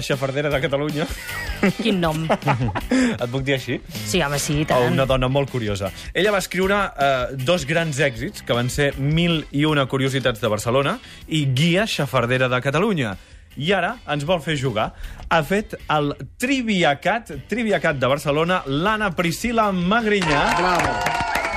La 0.00 0.04
xafardera 0.06 0.48
de 0.48 0.58
Catalunya. 0.62 1.04
Quin 1.82 1.98
nom. 2.00 2.22
Et 2.24 3.26
puc 3.28 3.42
dir 3.44 3.58
així? 3.58 3.74
Sí, 3.92 4.22
home, 4.24 4.38
sí, 4.40 4.54
i 4.62 4.64
O 4.64 4.68
tant. 4.70 4.86
una 4.94 5.04
dona 5.04 5.28
molt 5.28 5.50
curiosa. 5.52 5.90
Ella 6.16 6.32
va 6.32 6.38
escriure 6.40 6.78
eh, 6.96 7.36
dos 7.36 7.66
grans 7.68 7.98
èxits, 8.00 8.40
que 8.48 8.56
van 8.56 8.70
ser 8.72 8.94
Mil 8.96 9.42
i 9.52 9.66
una 9.68 9.84
curiositats 9.90 10.40
de 10.40 10.48
Barcelona 10.48 10.94
i 11.28 11.42
Guia 11.52 11.84
xafardera 11.84 12.48
de 12.48 12.62
Catalunya. 12.64 13.12
I 13.60 13.74
ara 13.76 13.90
ens 14.08 14.24
vol 14.24 14.40
fer 14.40 14.56
jugar. 14.56 14.94
Ha 15.28 15.42
fet 15.44 15.74
el 15.92 16.14
Triviacat, 16.40 17.34
Triviacat 17.50 18.00
de 18.00 18.08
Barcelona, 18.08 18.62
l'Anna 18.64 19.10
Priscila 19.18 19.68
Magrinyà. 19.74 20.44
Bravo. 20.62 20.94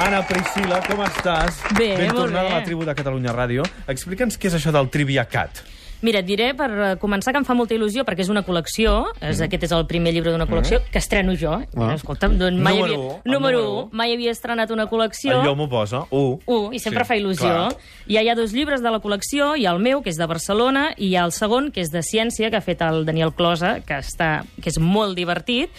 Anna 0.03 0.19
Priscila, 0.27 0.81
com 0.83 0.99
estàs? 1.05 1.61
Bé, 1.77 1.93
ben 1.95 2.09
molt 2.11 2.25
tornada 2.25 2.49
bé. 2.49 2.55
a 2.57 2.59
la 2.59 2.65
tribu 2.65 2.83
de 2.83 2.95
Catalunya 2.97 3.31
Ràdio. 3.31 3.63
Explica'ns 3.87 4.35
què 4.41 4.51
és 4.51 4.57
això 4.59 4.73
del 4.75 4.89
Triviacat. 4.91 5.63
Mira, 6.03 6.19
et 6.19 6.25
diré 6.27 6.49
per 6.53 6.67
eh, 6.69 6.87
començar 6.99 7.31
que 7.31 7.39
em 7.39 7.45
fa 7.47 7.55
molta 7.55 7.73
il·lusió 7.77 8.03
perquè 8.03 8.25
és 8.25 8.29
una 8.29 8.43
col·lecció, 8.43 9.05
és, 9.21 9.39
Mm. 9.39 9.45
aquest 9.47 9.63
és 9.63 9.71
el 9.71 9.85
primer 9.87 10.11
llibre 10.13 10.31
d'una 10.33 10.45
col·lecció, 10.45 10.81
que 10.91 10.99
estreno 10.99 11.33
jo. 11.39 11.53
Ah. 11.75 11.93
Escolta'm, 11.95 12.37
doncs 12.37 12.59
mai 12.59 12.75
Número 12.75 12.93
havia, 12.93 12.99
u, 12.99 13.21
el 13.23 13.31
número 13.31 13.57
número 13.63 13.83
1, 13.85 13.89
mai 13.93 14.13
havia 14.13 14.31
estrenat 14.31 14.69
una 14.71 14.87
col·lecció. 14.89 15.39
El 15.39 15.47
llom 15.47 15.61
ho 15.61 15.69
posa. 15.69 16.03
U. 16.11 16.39
Un, 16.45 16.73
i 16.75 16.79
sempre 16.79 17.05
Sí, 17.05 17.07
fa 17.07 17.15
il·lusió. 17.15 17.47
clar. 17.47 17.77
Ja 18.09 18.21
hi 18.21 18.29
ha 18.29 18.35
dos 18.35 18.51
llibres 18.53 18.83
de 18.83 18.91
la 18.91 18.99
col·lecció, 18.99 19.55
hi 19.57 19.65
ha 19.65 19.71
el 19.71 19.79
meu, 19.79 20.01
que 20.03 20.09
és 20.09 20.17
de 20.17 20.25
Barcelona, 20.27 20.93
i 20.97 21.07
hi 21.07 21.15
ha 21.15 21.23
el 21.25 21.31
segon, 21.31 21.71
que 21.71 21.79
és 21.81 21.89
de 21.89 22.01
ciència, 22.03 22.49
que 22.51 22.57
ha 22.57 22.61
fet 22.61 22.81
el 22.81 23.05
Daniel 23.05 23.31
Closa, 23.33 23.79
que, 23.81 23.93
està, 23.95 24.43
que 24.61 24.69
és 24.69 24.77
molt 24.79 25.15
divertit. 25.15 25.69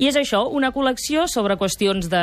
I 0.00 0.08
és 0.08 0.16
això, 0.16 0.46
una 0.48 0.70
col·lecció 0.72 1.26
sobre 1.28 1.58
qüestions 1.60 2.08
de, 2.08 2.20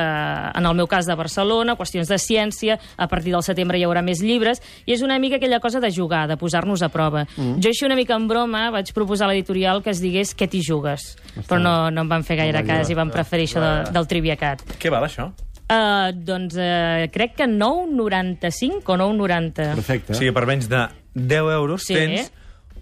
en 0.58 0.66
el 0.66 0.75
meu 0.75 0.88
cas, 0.89 1.06
de 1.06 1.14
Barcelona, 1.16 1.75
qüestions 1.78 2.09
de 2.09 2.17
ciència, 2.17 2.80
a 2.97 3.08
partir 3.08 3.31
del 3.36 3.44
setembre 3.45 3.78
hi 3.78 3.86
haurà 3.86 4.02
més 4.02 4.19
llibres, 4.25 4.61
i 4.89 4.95
és 4.95 5.03
una 5.06 5.19
mica 5.22 5.38
aquella 5.38 5.59
cosa 5.61 5.80
de 5.80 5.92
jugar, 5.94 6.25
de 6.28 6.39
posar-nos 6.42 6.81
a 6.81 6.89
prova. 6.89 7.28
Mm. 7.38 7.59
Jo 7.61 7.69
així 7.69 7.86
una 7.86 7.95
mica 8.00 8.17
en 8.17 8.25
broma 8.28 8.67
vaig 8.73 8.89
proposar 8.97 9.28
a 9.30 9.31
l'editorial 9.31 9.84
que 9.86 9.94
es 9.94 10.02
digués 10.02 10.34
què 10.34 10.50
t'hi 10.50 10.64
jugues, 10.66 11.11
però 11.47 11.61
no, 11.61 11.75
no 11.94 12.02
em 12.02 12.09
van 12.09 12.25
fer 12.25 12.39
gaire 12.42 12.64
No, 12.64 12.67
cas 12.73 12.89
i 12.89 12.97
van 12.97 13.14
preferir 13.14 13.45
això 13.45 13.61
de, 13.61 13.73
del 13.94 14.08
Triviacat. 14.09 14.66
Què 14.81 14.89
val, 14.89 15.06
això? 15.06 15.30
Uh, 15.67 16.14
doncs 16.16 16.56
uh, 16.56 17.06
crec 17.12 17.36
que 17.36 17.45
9,95 17.45 18.81
o 18.88 18.97
9,90. 18.97 19.75
Perfecte. 19.75 20.14
O 20.14 20.17
sigui, 20.17 20.31
per 20.34 20.45
menys 20.47 20.69
de 20.72 20.86
10 21.14 21.53
euros 21.58 21.84
Sí. 21.84 21.94
tens 21.94 22.31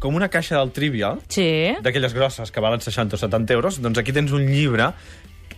com 0.05 0.15
una 0.15 0.29
caixa 0.29 0.59
del 0.59 0.71
Trivial, 0.75 1.19
Sí. 1.27 1.73
d'aquelles 1.81 2.13
grosses 2.13 2.51
que 2.53 2.61
valen 2.61 2.81
60 2.85 3.17
o 3.17 3.19
70 3.19 3.53
euros, 3.57 3.81
doncs 3.81 3.97
aquí 3.97 4.13
tens 4.13 4.31
un 4.31 4.45
llibre 4.45 4.91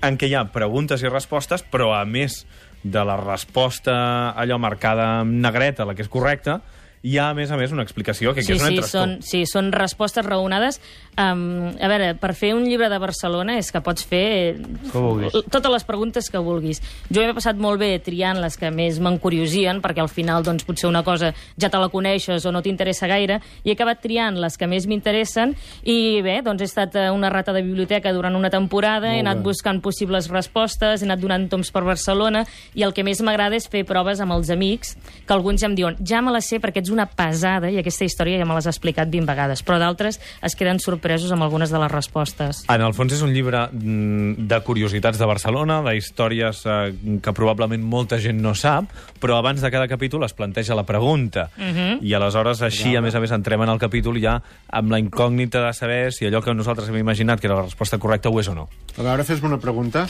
en 0.02 0.17
què 0.17 0.30
hi 0.30 0.36
ha 0.38 0.45
preguntes 0.53 1.03
i 1.03 1.09
respostes, 1.12 1.64
però 1.67 1.92
a 1.98 2.06
més 2.06 2.45
de 2.84 3.03
la 3.03 3.18
resposta 3.18 4.31
allò 4.38 4.59
marcada 4.62 5.20
amb 5.22 5.34
negreta, 5.44 5.84
la 5.86 5.95
que 5.98 6.03
és 6.06 6.09
correcta, 6.09 6.62
hi 7.08 7.17
ha, 7.17 7.30
a 7.31 7.33
més 7.38 7.52
a 7.52 7.58
més, 7.59 7.72
una 7.72 7.83
explicació, 7.86 8.33
que 8.36 8.44
Sí, 8.44 8.53
és 8.58 8.61
on 8.63 8.73
sí, 8.75 8.81
són, 8.83 9.13
sí, 9.23 9.44
són 9.47 9.72
respostes 9.72 10.25
raonades. 10.25 10.81
Um, 11.17 11.72
a 11.81 11.88
veure, 11.89 12.11
per 12.19 12.33
fer 12.38 12.52
un 12.53 12.66
llibre 12.67 12.89
de 12.91 12.97
Barcelona 13.02 13.55
és 13.58 13.72
que 13.73 13.80
pots 13.81 14.03
fer 14.05 14.58
Que 14.91 14.97
vulguis. 15.00 15.33
totes 15.50 15.72
les 15.72 15.83
preguntes 15.88 16.30
que 16.30 16.38
vulguis. 16.38 16.81
Jo 17.09 17.23
m'he 17.23 17.33
passat 17.33 17.58
molt 17.58 17.80
bé 17.81 17.97
triant 18.05 18.38
les 18.44 18.58
que 18.59 18.69
més 18.69 19.00
m'encuriosien, 19.00 19.80
perquè 19.81 20.03
al 20.03 20.09
final 20.11 20.44
doncs, 20.45 20.66
potser 20.67 20.89
una 20.89 21.02
cosa 21.03 21.31
ja 21.58 21.69
te 21.73 21.78
la 21.81 21.89
coneixes 21.89 22.45
o 22.45 22.52
no 22.52 22.61
t'interessa 22.61 23.08
gaire, 23.09 23.39
i 23.63 23.72
he 23.72 23.73
acabat 23.73 24.02
triant 24.03 24.38
les 24.39 24.58
que 24.58 24.67
més 24.67 24.85
m'interessen, 24.85 25.55
i 25.88 26.22
bé, 26.22 26.41
doncs 26.45 26.61
he 26.61 26.66
estat 26.69 26.95
eh, 27.00 27.08
una 27.11 27.30
rata 27.33 27.53
de 27.55 27.63
biblioteca 27.66 28.13
durant 28.13 28.35
una 28.35 28.52
temporada, 28.53 29.08
he 29.13 29.22
Molt 29.22 29.28
anat 29.28 29.38
bé. 29.41 29.47
buscant 29.50 29.81
possibles 29.81 30.29
respostes, 30.29 31.01
he 31.01 31.06
anat 31.07 31.19
donant 31.24 31.47
toms 31.50 31.72
per 31.72 31.84
Barcelona, 31.88 32.44
i 32.75 32.84
el 32.84 32.94
que 32.94 33.03
més 33.07 33.22
m'agrada 33.25 33.56
és 33.57 33.68
fer 33.72 33.85
proves 33.88 34.19
amb 34.22 34.34
els 34.38 34.51
amics, 34.53 34.95
que 35.25 35.34
alguns 35.34 35.62
ja 35.62 35.68
em 35.72 35.75
diuen, 35.75 35.97
ja 36.06 36.22
me 36.22 36.31
la 36.35 36.41
sé 36.41 36.59
perquè 36.62 36.84
ets 36.84 36.91
una 36.97 37.06
pesada, 37.06 37.69
i 37.69 37.78
aquesta 37.78 38.06
història 38.08 38.40
ja 38.41 38.46
me 38.50 38.56
l'has 38.58 38.68
explicat 38.69 39.09
20 39.13 39.28
vegades, 39.30 39.62
però 39.66 39.78
d'altres 39.81 40.18
es 40.44 40.56
queden 40.58 40.80
sorpresos 40.81 41.31
amb 41.31 41.46
algunes 41.46 41.69
de 41.69 41.78
les 41.81 41.91
respostes. 41.94 42.63
En 42.74 42.81
el 42.81 42.96
fons 42.97 43.13
és 43.13 43.22
un 43.22 43.34
llibre 43.35 43.68
mm, 43.72 44.47
de 44.50 44.59
curiositats 44.66 45.19
de 45.22 45.28
Barcelona, 45.30 45.80
de 45.86 45.94
històries 46.00 46.63
eh, 46.66 46.94
que 47.22 47.34
probablement 47.38 47.84
molta 47.86 48.18
gent 48.24 48.41
no 48.41 48.56
sap, 48.57 48.90
però 49.22 49.38
abans 49.38 49.62
de 49.62 49.69
cada 49.74 49.88
capítol 49.88 50.25
es 50.25 50.34
planteja 50.34 50.75
la 50.75 50.86
pregunta. 50.90 51.50
Mhm. 51.57 52.00
I 52.02 52.13
aleshores 52.18 52.62
així, 52.66 52.96
a 52.97 53.02
més 53.06 53.16
a 53.16 53.22
més, 53.22 53.31
entrem 53.31 53.62
en 53.62 53.69
el 53.75 53.80
capítol 53.80 54.18
ja 54.22 54.40
amb 54.74 54.91
la 54.91 55.00
incògnita 55.00 55.62
de 55.68 55.74
saber 55.74 56.12
si 56.13 56.25
allò 56.25 56.41
que 56.44 56.53
nosaltres 56.57 56.90
hem 56.90 56.97
imaginat 56.97 57.40
que 57.40 57.47
era 57.47 57.56
la 57.62 57.68
resposta 57.69 57.97
correcta 58.02 58.30
ho 58.30 58.40
és 58.41 58.47
o 58.50 58.56
no. 58.56 58.68
A 58.97 59.03
veure, 59.06 59.24
fes-me 59.24 59.47
una 59.52 59.59
pregunta. 59.62 60.07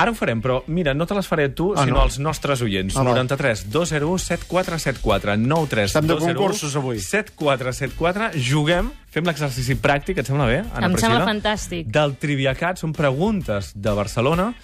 Ara 0.00 0.12
ho 0.12 0.14
farem, 0.16 0.40
però 0.40 0.62
mira, 0.72 0.94
no 0.94 1.04
te 1.04 1.14
les 1.14 1.26
faré 1.28 1.50
tu, 1.52 1.74
Ah, 1.76 1.84
sinó 1.84 1.96
no? 1.98 2.02
als 2.06 2.18
nostres 2.18 2.62
oients. 2.62 2.96
Ah, 2.96 3.02
val. 3.02 3.12
93 3.14 3.66
201 3.70 4.18
7474 4.18 5.36
93 5.36 5.90
Estem 5.90 6.06
de 6.06 6.14
201 6.14 6.29
concursos, 6.34 6.76
avui. 6.76 7.00
7474 7.00 8.30
Juguem, 8.38 8.90
fem 9.10 9.24
l'exercici 9.26 9.74
pràctic, 9.80 10.18
et 10.22 10.26
sembla 10.26 10.46
bé, 10.46 10.62
Anna 10.74 10.86
Em 10.86 10.92
Priscila? 10.94 11.18
sembla 11.18 11.26
fantàstic. 11.32 11.86
Del 11.90 12.16
Triviacat, 12.20 12.78
són 12.78 12.92
preguntes 12.96 13.72
de 13.74 13.90
Barcelona 13.96 14.54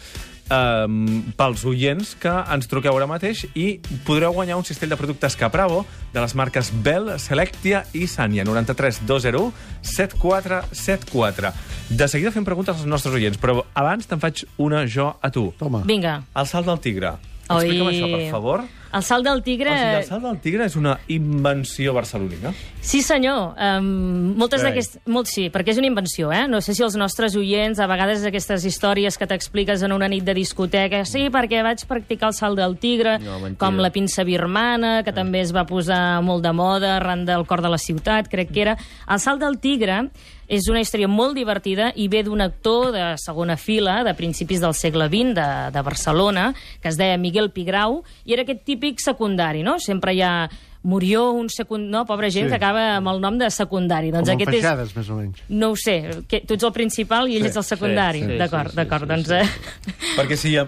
um, 0.50 1.22
pels 1.36 1.64
oients 1.66 2.14
que 2.20 2.30
ens 2.54 2.68
truqueu 2.70 2.96
ara 2.96 3.08
mateix 3.10 3.44
i 3.58 3.80
podreu 4.06 4.32
guanyar 4.36 4.56
un 4.60 4.64
cistell 4.64 4.92
de 4.92 4.98
productes 4.98 5.36
Capravo 5.38 5.84
de 6.14 6.20
les 6.22 6.34
marques 6.38 6.70
Bell, 6.84 7.16
Selectia 7.18 7.84
i 7.94 8.06
Sanya. 8.06 8.44
93 8.46 9.02
201 9.06 9.52
7474. 9.82 11.52
De 11.90 12.08
seguida 12.08 12.32
fem 12.34 12.44
preguntes 12.46 12.76
als 12.76 12.86
nostres 12.88 13.14
oients, 13.14 13.38
però 13.38 13.62
abans 13.74 14.06
te'n 14.08 14.20
faig 14.22 14.44
una 14.62 14.84
jo 14.86 15.12
a 15.20 15.30
tu. 15.30 15.52
Toma. 15.58 15.82
Vinga. 15.86 16.20
El 16.34 16.46
salt 16.46 16.66
del 16.66 16.80
tigre. 16.82 17.16
Oi. 17.46 17.62
Explica'm 17.62 17.90
això, 17.92 18.06
per 18.10 18.30
favor. 18.32 18.64
El 18.96 19.04
salt 19.04 19.26
del 19.26 19.42
tigre... 19.44 19.70
O 19.72 19.76
sigui, 19.76 19.98
el 20.00 20.08
salt 20.08 20.24
del 20.24 20.38
tigre 20.40 20.66
és 20.70 20.76
una 20.78 20.96
invenció 21.12 21.92
barcelonina. 21.96 22.52
Sí, 22.86 23.02
senyor. 23.02 23.56
Um, 23.58 24.36
moltes 24.38 24.62
Carai. 24.62 24.72
d'aquestes... 24.72 25.02
Molt 25.10 25.28
sí, 25.30 25.48
perquè 25.52 25.74
és 25.74 25.80
una 25.82 25.90
invenció, 25.90 26.30
eh? 26.32 26.44
No 26.48 26.62
sé 26.64 26.74
si 26.76 26.84
els 26.86 26.96
nostres 26.98 27.36
oients, 27.36 27.80
a 27.82 27.88
vegades 27.90 28.24
aquestes 28.24 28.64
històries 28.68 29.18
que 29.18 29.28
t'expliques 29.28 29.82
en 29.84 29.92
una 29.92 30.08
nit 30.08 30.24
de 30.24 30.36
discoteca, 30.38 31.02
sí, 31.08 31.26
perquè 31.34 31.64
vaig 31.66 31.82
practicar 31.90 32.30
el 32.30 32.38
salt 32.38 32.60
del 32.60 32.78
tigre, 32.80 33.18
No, 33.22 33.40
com 33.58 33.82
la 33.82 33.90
pinça 33.92 34.24
birmana, 34.24 35.02
que 35.04 35.12
també 35.12 35.42
es 35.42 35.52
va 35.54 35.66
posar 35.68 36.22
molt 36.22 36.46
de 36.46 36.54
moda 36.56 36.96
arran 36.96 37.26
del 37.26 37.44
cor 37.46 37.64
de 37.64 37.72
la 37.72 37.80
ciutat, 37.82 38.30
crec 38.32 38.54
que 38.54 38.64
era. 38.68 38.78
El 39.10 39.20
salt 39.20 39.42
del 39.42 39.58
tigre 39.60 40.06
és 40.46 40.68
una 40.70 40.78
història 40.78 41.08
molt 41.10 41.34
divertida 41.34 41.88
i 41.98 42.06
ve 42.06 42.22
d'un 42.22 42.40
actor 42.44 42.92
de 42.94 43.06
segona 43.18 43.56
fila 43.58 43.98
de 44.06 44.14
principis 44.14 44.60
del 44.62 44.76
segle 44.78 45.08
XX 45.10 45.34
de, 45.34 45.46
de 45.74 45.82
Barcelona, 45.82 46.52
que 46.80 46.88
es 46.92 46.98
deia 47.00 47.18
Miguel 47.18 47.50
Pigrau, 47.50 48.04
i 48.24 48.36
era 48.36 48.46
aquest 48.46 48.62
típic 48.86 49.02
secundari, 49.04 49.62
no? 49.66 49.76
Sempre 49.82 50.14
hi 50.16 50.22
ha 50.22 50.32
Murió, 50.86 51.32
un 51.34 51.48
secund... 51.50 51.88
No, 51.90 52.04
pobra 52.06 52.28
gent 52.30 52.46
Sí. 52.46 52.50
que 52.52 52.56
acaba 52.60 52.82
amb 53.00 53.08
el 53.10 53.20
nom 53.20 53.34
de 53.40 53.48
secundari. 53.50 54.12
Doncs 54.14 54.28
Com 54.28 54.36
en 54.36 54.38
aquest 54.38 54.52
és... 54.54 54.60
Feixades, 54.62 54.92
més 54.94 55.08
o 55.10 55.16
menys. 55.18 55.40
No 55.50 55.72
ho 55.72 55.76
sé, 55.76 55.96
que 56.30 56.44
tu 56.46 56.54
ets 56.54 56.62
el 56.68 56.72
principal 56.76 57.26
i 57.26 57.34
ell 57.40 57.42
Sí, 57.48 57.50
és 57.50 57.56
el 57.58 57.64
secundari. 57.66 58.20
sí, 58.22 58.28
sí, 58.30 58.36
d'acord, 58.38 58.70
sí, 58.70 58.76
sí, 58.76 58.76
d'acord. 58.78 59.02
sí, 59.02 59.08
doncs, 59.10 59.26
sí. 59.26 59.34
eh, 59.34 60.12
Perquè 60.20 60.38
si 60.38 60.52
hi 60.54 60.60
ha... 60.62 60.66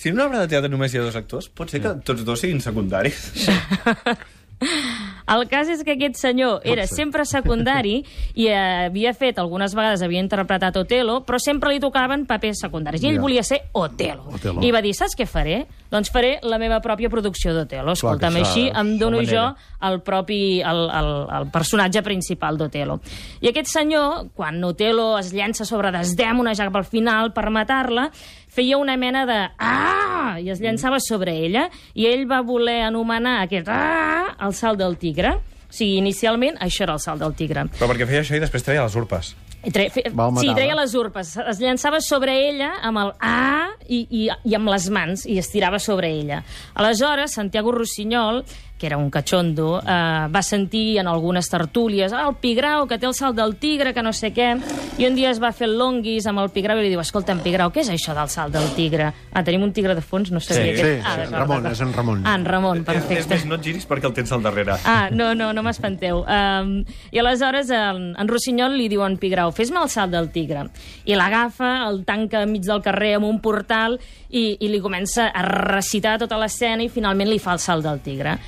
Si 0.00 0.08
en 0.08 0.16
una 0.16 0.26
obra 0.26 0.40
de 0.42 0.48
teatre 0.48 0.70
només 0.72 0.90
hi 0.94 0.98
ha 0.98 1.02
dos 1.06 1.14
actors, 1.14 1.46
pot 1.52 1.70
ser 1.70 1.78
que 1.84 1.94
tots 2.02 2.24
dos 2.24 2.40
siguin 2.42 2.58
secundaris. 2.64 3.20
El 5.30 5.46
cas 5.48 5.68
és 5.70 5.84
que 5.86 5.94
aquest 5.94 6.16
senyor 6.18 6.60
era 6.64 6.86
ser. 6.86 6.96
sempre 6.96 7.24
secundari 7.24 8.00
i 8.34 8.48
eh, 8.48 8.86
havia 8.88 9.12
fet, 9.14 9.38
algunes 9.38 9.74
vegades 9.78 10.02
havia 10.02 10.20
interpretat 10.22 10.76
Otelo, 10.80 11.20
però 11.26 11.38
sempre 11.38 11.70
li 11.72 11.80
tocaven 11.80 12.26
papers 12.26 12.60
secundaris. 12.64 13.02
I 13.02 13.08
ell 13.12 13.18
Ja. 13.20 13.20
volia 13.22 13.42
ser 13.46 13.60
Otelo. 13.72 14.26
Otelo. 14.34 14.62
I 14.62 14.70
va 14.74 14.82
dir, 14.82 14.94
saps 14.94 15.14
què 15.16 15.26
faré? 15.26 15.66
Doncs 15.90 16.10
faré 16.10 16.38
la 16.42 16.58
meva 16.58 16.80
pròpia 16.80 17.10
producció 17.10 17.52
d'Otelo. 17.54 17.92
Escolta'm, 17.92 18.34
que 18.34 18.40
així 18.44 18.66
saps. 18.68 18.78
em 18.80 18.98
dono 18.98 19.22
jo 19.26 19.54
el 19.82 20.00
propi, 20.02 20.60
el, 20.62 20.84
el, 20.90 21.08
el 21.40 21.50
personatge 21.50 22.02
principal 22.02 22.56
d'Otelo. 22.58 23.00
I 23.40 23.48
aquest 23.50 23.70
senyor, 23.72 24.28
quan 24.34 24.62
Otelo 24.64 25.18
es 25.18 25.32
llença 25.34 25.64
sobre 25.64 25.90
Desdèmona 25.90 26.54
ja 26.54 26.64
cap 26.68 26.76
al 26.76 26.84
final 26.84 27.32
per 27.32 27.50
matar-la, 27.50 28.10
feia 28.50 28.78
una 28.78 28.96
mena 28.96 29.24
de 29.26 29.38
ah! 29.58 30.38
i 30.40 30.48
es 30.50 30.60
llançava 30.60 30.98
sobre 31.00 31.32
ella, 31.44 31.68
i 31.94 32.06
ell 32.06 32.24
va 32.30 32.40
voler 32.46 32.80
anomenar 32.86 33.42
aquest 33.44 33.68
ah! 33.68 34.36
el 34.40 34.54
salt 34.54 34.78
del 34.78 34.96
tigre. 34.96 35.19
O 35.28 35.72
sigui, 35.72 36.00
inicialment 36.00 36.56
això 36.58 36.82
era 36.82 36.96
el 36.98 37.02
salt 37.02 37.20
del 37.22 37.36
tigre. 37.38 37.68
Però 37.76 37.86
perquè 37.90 38.08
feia 38.08 38.24
això 38.24 38.34
i 38.34 38.42
després 38.42 38.64
treia 38.66 38.82
les 38.82 38.96
urpes. 38.98 39.34
I 39.62 39.70
tre... 39.70 39.90
fe... 39.92 40.02
Sí, 40.40 40.48
treia 40.56 40.74
les 40.78 40.94
urpes. 40.98 41.34
Es 41.52 41.60
llançava 41.60 42.00
sobre 42.02 42.34
ella 42.48 42.72
amb 42.82 42.98
el 43.02 43.12
A 43.20 43.68
i, 43.86 44.00
i, 44.08 44.24
i 44.30 44.56
amb 44.56 44.72
les 44.72 44.88
mans 44.90 45.26
i 45.28 45.36
es 45.38 45.50
tirava 45.52 45.78
sobre 45.78 46.10
ella. 46.10 46.40
Aleshores, 46.74 47.36
Santiago 47.36 47.74
Rossinyol, 47.76 48.42
que 48.80 48.86
era 48.88 48.96
un 48.96 49.10
catxondo, 49.12 49.82
eh, 49.84 50.26
va 50.32 50.40
sentir 50.42 50.96
en 51.02 51.06
algunes 51.10 51.50
tertúlies 51.52 52.14
ah, 52.16 52.24
el 52.30 52.36
Pigrau, 52.40 52.86
que 52.88 52.96
té 52.98 53.04
el 53.06 53.12
salt 53.14 53.36
del 53.36 53.56
tigre, 53.60 53.92
que 53.92 54.02
no 54.02 54.12
sé 54.16 54.30
què, 54.32 54.54
i 54.96 55.04
un 55.06 55.14
dia 55.18 55.30
es 55.30 55.40
va 55.42 55.50
fer 55.52 55.68
el 55.68 55.76
longuis 55.78 56.24
amb 56.30 56.40
el 56.40 56.48
Pigrau 56.54 56.80
i 56.80 56.86
li 56.86 56.92
diu, 56.94 57.02
escolta'm, 57.04 57.42
Pigrau, 57.44 57.68
què 57.74 57.84
és 57.84 57.90
això 57.92 58.14
del 58.16 58.30
salt 58.32 58.54
del 58.56 58.70
tigre? 58.78 59.10
Ah, 59.34 59.42
tenim 59.44 59.62
un 59.68 59.74
tigre 59.76 59.94
de 59.94 60.00
fons? 60.00 60.32
No 60.32 60.40
sabia 60.40 60.72
Sí, 60.72 60.80
que... 60.80 60.94
sí, 60.96 61.02
ah, 61.04 61.12
sí, 61.18 61.26
d'acord, 61.28 61.36
Ramon, 61.44 61.66
és 61.70 61.80
en 61.84 61.92
Ramon. 61.92 62.22
Ah, 62.24 62.34
en 62.40 62.44
Ramon, 62.48 62.78
És, 62.80 62.86
és 62.88 62.88
perfecte. 62.94 63.34
més, 63.34 63.44
no 63.50 63.58
et 63.60 63.68
giris 63.68 63.86
perquè 63.90 64.08
el 64.08 64.16
tens 64.16 64.32
al 64.32 64.42
darrere. 64.48 64.78
Ah, 64.88 65.10
no, 65.12 65.34
no, 65.36 65.52
no 65.52 65.62
m'espanteu. 65.66 66.24
Um, 66.24 66.72
I 67.12 67.20
aleshores 67.20 67.68
en, 67.76 68.14
en 68.16 68.28
Rossinyol 68.32 68.78
li 68.80 68.88
diu 68.88 69.04
a 69.04 69.10
en 69.10 69.18
Pigrau, 69.20 69.52
fes-me 69.52 69.82
el 69.82 69.92
salt 69.92 70.14
del 70.16 70.30
tigre. 70.32 70.64
I 71.04 71.18
l'agafa, 71.20 71.74
el 71.90 72.02
tanca 72.08 72.42
enmig 72.46 72.64
del 72.64 72.80
carrer 72.82 73.14
amb 73.18 73.28
un 73.28 73.40
portal 73.44 73.98
i, 74.30 74.56
i 74.60 74.68
li 74.72 74.80
comença 74.80 75.28
a 75.34 75.42
recitar 75.44 76.16
tota 76.22 76.38
l'escena 76.40 76.84
i 76.86 76.88
finalment 76.88 77.28
li 77.28 77.38
fa 77.42 77.56
el 77.58 77.62
salt 77.62 77.84
del 77.84 78.00
tigre. 78.00 78.38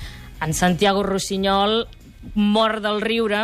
En 0.43 0.51
Santiago 0.53 1.03
Rossinyol 1.03 1.85
mort 2.35 2.81
del 2.83 3.01
riure, 3.03 3.39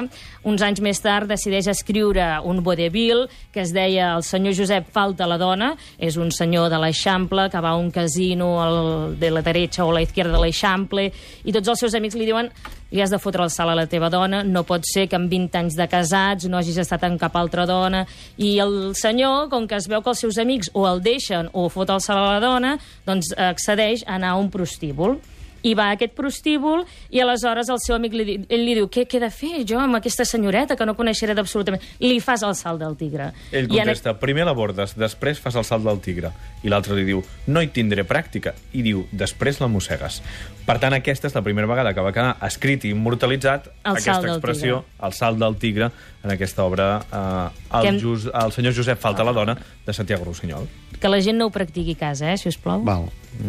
uns 0.47 0.63
anys 0.63 0.79
més 0.83 0.99
tard 1.03 1.29
decideix 1.29 1.67
escriure 1.71 2.25
un 2.47 2.61
vodevil 2.63 3.25
que 3.53 3.61
es 3.63 3.73
deia 3.75 4.13
El 4.15 4.23
senyor 4.23 4.55
Josep 4.55 4.89
falta 4.95 5.27
la 5.27 5.37
dona, 5.39 5.73
és 5.99 6.17
un 6.17 6.31
senyor 6.31 6.69
de 6.71 6.79
l'Eixample 6.79 7.49
que 7.51 7.61
va 7.63 7.73
a 7.75 7.79
un 7.79 7.91
casino 7.91 8.49
al, 8.63 8.79
de 9.19 9.31
la 9.31 9.43
dreta 9.43 9.85
o 9.85 9.91
a 9.91 9.99
la 9.99 10.03
izquierda 10.03 10.35
de 10.37 10.43
l'Eixample 10.43 11.09
i 11.43 11.55
tots 11.55 11.71
els 11.71 11.83
seus 11.85 11.95
amics 11.95 12.15
li 12.19 12.27
diuen 12.27 12.51
li 12.91 13.03
has 13.03 13.11
de 13.13 13.19
fotre 13.21 13.43
el 13.45 13.51
salt 13.53 13.69
a 13.69 13.77
la 13.77 13.85
teva 13.85 14.09
dona, 14.09 14.41
no 14.43 14.63
pot 14.65 14.87
ser 14.87 15.05
que 15.07 15.15
amb 15.19 15.29
20 15.29 15.59
anys 15.59 15.75
de 15.77 15.85
casats 15.91 16.47
no 16.49 16.57
hagis 16.57 16.79
estat 16.81 17.03
amb 17.05 17.19
cap 17.21 17.35
altra 17.37 17.67
dona. 17.69 18.05
I 18.41 18.55
el 18.63 18.95
senyor, 18.97 19.51
com 19.51 19.67
que 19.69 19.77
es 19.77 19.85
veu 19.91 20.01
que 20.01 20.09
els 20.09 20.23
seus 20.25 20.39
amics 20.41 20.71
o 20.73 20.87
el 20.89 21.03
deixen 21.05 21.51
o 21.53 21.67
fot 21.69 21.91
el 21.93 22.01
salt 22.01 22.23
a 22.23 22.31
la 22.31 22.39
dona, 22.41 22.77
doncs 23.05 23.29
accedeix 23.37 24.07
a 24.07 24.15
anar 24.17 24.33
a 24.33 24.41
un 24.41 24.49
prostíbul 24.49 25.19
i 25.63 25.73
va 25.75 25.89
a 25.89 25.95
aquest 25.97 26.13
prostíbul 26.17 26.85
i 27.09 27.19
aleshores 27.23 27.69
el 27.69 27.79
seu 27.83 27.95
amic 27.95 28.13
li, 28.13 28.37
ell 28.49 28.63
li 28.65 28.75
diu 28.77 28.87
què, 28.87 29.05
què 29.09 29.17
he 29.17 29.23
de 29.23 29.29
fer 29.33 29.65
jo 29.67 29.79
amb 29.79 29.95
aquesta 29.99 30.25
senyoreta 30.25 30.75
que 30.79 30.85
no 30.85 30.95
coneixeré 30.95 31.35
absolutament 31.37 31.81
li 31.99 32.19
fas 32.19 32.43
el 32.43 32.55
salt 32.55 32.79
del 32.79 32.95
tigre 32.97 33.31
Ell 33.51 33.65
I 33.69 33.79
en 33.79 33.85
contesta, 33.85 34.13
primer 34.19 34.45
l'abordes, 34.45 34.95
després 34.97 35.39
fas 35.39 35.55
el 35.55 35.65
salt 35.65 35.83
del 35.85 35.99
tigre. 36.03 36.31
I 36.63 36.69
l'altre 36.69 36.95
li 36.95 37.03
diu, 37.07 37.21
no 37.47 37.61
hi 37.61 37.67
tindré 37.73 38.03
pràctica. 38.07 38.53
I 38.73 38.81
diu, 38.85 39.05
després 39.11 39.59
la 39.61 39.67
mossegues. 39.71 40.21
Per 40.65 40.75
tant, 40.79 40.93
aquesta 40.93 41.27
és 41.29 41.35
la 41.35 41.41
primera 41.41 41.67
vegada 41.67 41.93
que 41.95 42.01
va 42.05 42.11
quedar 42.13 42.35
escrit 42.45 42.83
i 42.85 42.91
immortalitzat 42.93 43.67
El 43.83 43.97
aquesta 43.97 44.33
expressió, 44.35 44.83
el 45.03 45.13
salt 45.13 45.39
del 45.41 45.55
tigre, 45.57 45.89
en 46.23 46.31
aquesta 46.35 46.63
obra 46.67 46.89
eh, 47.11 47.77
el, 47.79 47.87
hem- 47.87 47.99
Jus, 48.01 48.27
el 48.33 48.51
senyor 48.51 48.75
Josep 48.75 48.99
Falta 48.99 49.23
la 49.23 49.33
dona, 49.33 49.57
de 49.85 49.93
Santiago 49.93 50.25
Rossinyol. 50.25 50.67
Que 50.99 51.07
la 51.11 51.19
gent 51.21 51.37
no 51.37 51.45
ho 51.47 51.51
practiqui 51.53 51.93
a 51.97 52.01
casa, 52.07 52.31
eh, 52.33 52.37
si 52.37 52.49
us 52.49 52.57
plau 52.57 52.81
Val, 52.83 53.05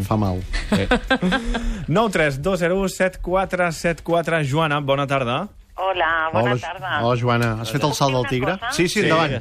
fa 0.06 0.16
mal. 0.20 0.42
932017474 1.88 4.44
Joana, 4.44 4.80
bona 4.80 5.06
tarda. 5.06 5.48
Hola, 5.76 6.28
bona 6.32 6.52
Hola, 6.52 6.60
tarda. 6.60 7.00
Hola, 7.02 7.16
Joana. 7.20 7.52
Has 7.62 7.70
fet 7.72 7.82
el 7.84 7.94
salt 7.96 8.12
del 8.14 8.26
tigre? 8.28 8.58
cosa? 8.58 8.72
Sí, 8.76 8.88
sí, 8.88 9.00
endavant. 9.00 9.40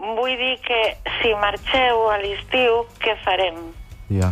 Vull 0.00 0.32
dir 0.40 0.54
que 0.64 0.78
si 1.20 1.34
marxeu 1.36 2.06
a 2.08 2.16
l'estiu, 2.22 2.86
què 3.02 3.12
farem? 3.24 3.58
Ja. 4.08 4.30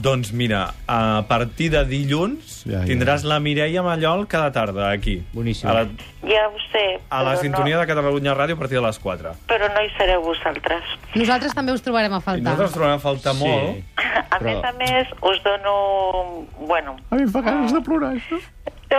Doncs 0.00 0.32
mira, 0.32 0.72
a 0.88 1.24
partir 1.28 1.70
de 1.72 1.82
dilluns 1.84 2.62
Ja, 2.64 2.78
ja. 2.80 2.86
tindràs 2.88 3.24
la 3.28 3.36
Mireia 3.40 3.82
Mallol 3.84 4.26
cada 4.28 4.50
tarda 4.52 4.90
aquí. 4.90 5.18
Boníssim. 5.34 5.68
A 5.68 5.74
la, 5.74 5.82
Ja 6.24 6.46
ho 6.48 6.56
sé, 6.72 7.00
a 7.10 7.22
la 7.22 7.36
sintonia 7.36 7.74
no, 7.76 7.80
de 7.82 7.86
Catalunya 7.90 8.34
Ràdio 8.36 8.54
a 8.56 8.58
partir 8.60 8.78
de 8.78 8.84
les 8.86 8.98
4. 8.98 9.34
però 9.48 9.68
no 9.74 9.82
hi 9.84 9.90
sereu 9.98 10.22
vosaltres. 10.22 10.82
Nosaltres 11.14 11.54
també 11.54 11.72
us 11.72 11.82
trobarem 11.82 12.12
a 12.14 12.18
I 12.18 12.20
faltar. 12.22 12.42
nosaltres 12.44 12.72
trobem 12.72 12.94
a 12.96 12.98
faltar 12.98 13.34
Sí. 13.34 13.44
molt. 13.44 13.84
A 14.30 14.38
Però- 14.38 14.44
més 14.44 14.64
a 14.64 14.72
més, 14.78 15.06
us 15.22 15.42
dono... 15.42 16.46
Bueno, 16.66 16.96
A 17.10 17.16
mi 17.16 17.22
em 17.22 17.28
fa 17.32 17.40
ganes 17.42 17.72
de 17.72 17.80
plorar, 17.80 18.14
això. 18.14 18.38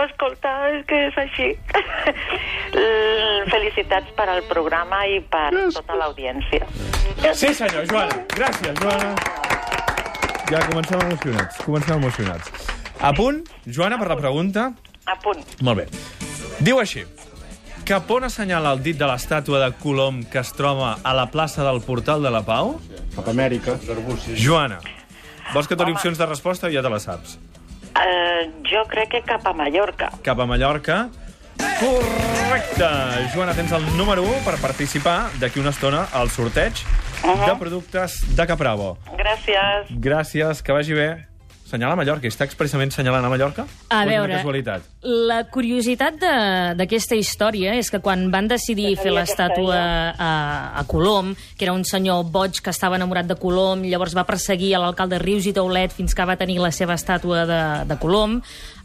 escolta, 0.06 0.70
és 0.70 0.84
que 0.86 1.06
és 1.08 1.18
així. 1.18 1.58
Felicitats 3.50 4.10
per 4.16 4.28
al 4.28 4.42
programa 4.48 5.06
i 5.06 5.20
per 5.20 5.50
Gràcies. 5.52 5.74
tota 5.74 5.94
l'audiència. 5.96 6.66
Sí, 7.34 7.54
senyor, 7.54 7.86
Joana. 7.90 8.22
Gràcies, 8.36 8.74
Joana. 8.80 9.14
Ja 10.52 10.60
comencem 10.68 11.00
emocionats. 11.00 11.56
Comencem 11.64 11.96
emocionats. 11.96 12.50
A 13.00 13.12
punt, 13.16 13.38
Joana, 13.64 13.96
per 13.96 14.08
la 14.10 14.16
pregunta. 14.18 14.66
A 15.08 15.14
punt. 15.16 15.40
Molt 15.64 15.80
bé. 15.80 15.86
Diu 16.60 16.76
així. 16.82 17.06
Cap 17.88 18.10
on 18.12 18.28
assenyala 18.28 18.74
el 18.76 18.82
dit 18.84 18.98
de 19.00 19.08
l'estàtua 19.08 19.62
de 19.64 19.70
Colom 19.80 20.20
que 20.30 20.42
es 20.42 20.52
troba 20.54 20.98
a 21.02 21.14
la 21.16 21.24
plaça 21.32 21.64
del 21.64 21.80
Portal 21.82 22.20
de 22.22 22.30
la 22.30 22.42
Pau? 22.46 22.76
Cap 23.16 23.26
a 23.26 23.32
Amèrica. 23.32 23.78
Joana, 24.36 24.78
vols 25.54 25.66
que 25.66 25.74
et 25.74 25.80
doni 25.80 25.90
Home. 25.94 25.98
opcions 25.98 26.20
de 26.20 26.28
resposta 26.28 26.68
o 26.68 26.70
ja 26.70 26.84
te 26.84 26.92
la 26.92 27.00
saps? 27.00 27.38
Uh, 27.96 28.52
jo 28.68 28.84
crec 28.92 29.10
que 29.16 29.22
cap 29.24 29.46
a 29.48 29.54
Mallorca. 29.56 30.12
Cap 30.22 30.38
a 30.38 30.46
Mallorca. 30.46 31.06
Correcte! 31.80 32.92
Joana, 33.34 33.56
tens 33.56 33.72
el 33.72 33.84
número 33.96 34.22
1 34.22 34.44
per 34.44 34.58
participar 34.60 35.30
d'aquí 35.40 35.60
una 35.64 35.72
estona 35.72 36.06
al 36.12 36.30
sorteig 36.30 36.84
de 37.22 37.56
productes 37.58 38.20
de 38.36 38.46
Capravo. 38.46 38.96
Gràcies. 39.18 39.90
Gràcies, 40.00 40.62
que 40.62 40.72
vagi 40.72 40.94
bé. 40.94 41.10
Senyala 41.72 41.96
Mallorca, 41.96 42.28
està 42.28 42.44
expressament 42.44 42.90
senyalant 42.92 43.24
a 43.24 43.30
Mallorca? 43.32 43.64
A 43.88 44.02
veure, 44.04 44.34
casualitat? 44.34 44.82
la 45.02 45.38
curiositat 45.48 46.18
de- 46.20 46.74
d'aquesta 46.76 47.16
història 47.16 47.72
és 47.78 47.88
que 47.90 47.98
quan 48.04 48.26
van 48.30 48.46
decidir 48.46 48.90
fer 49.00 49.10
l'estàtua 49.10 49.78
a, 50.18 50.78
a 50.78 50.84
Colom, 50.84 51.34
que 51.56 51.64
era 51.64 51.72
un 51.72 51.84
senyor 51.88 52.24
boig 52.28 52.60
que 52.60 52.68
estava 52.70 52.96
enamorat 52.96 53.24
de 53.26 53.36
Colom, 53.40 53.86
llavors 53.88 54.12
va 54.14 54.26
perseguir 54.28 54.74
l'alcalde 54.76 55.18
Rius 55.18 55.46
i 55.48 55.54
Taulet 55.56 55.90
fins 55.96 56.12
que 56.14 56.26
va 56.28 56.36
tenir 56.36 56.58
la 56.60 56.70
seva 56.72 56.92
estàtua 56.92 57.46
de, 57.48 57.62
de 57.88 57.96
Colom, 57.98 58.42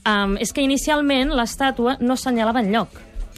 um, 0.08 0.38
és 0.40 0.54
que 0.54 0.62
inicialment 0.64 1.36
l'estàtua 1.36 1.98
no 2.00 2.14
assenyalava 2.14 2.62
enlloc. 2.64 2.88